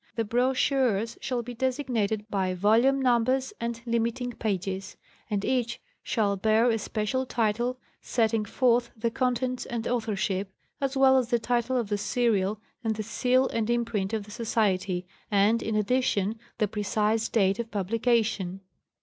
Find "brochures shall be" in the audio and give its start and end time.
0.25-1.53